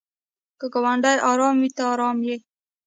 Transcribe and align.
که 0.59 0.65
ګاونډی 0.73 1.15
ارام 1.31 1.55
وي 1.61 1.69
ته 1.75 1.83
ارام 1.93 2.17
یې. 2.27 2.35